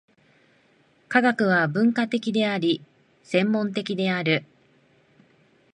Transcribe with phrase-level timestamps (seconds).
[1.09, 2.83] 科学は分科的であり、
[3.23, 4.45] 専門的である。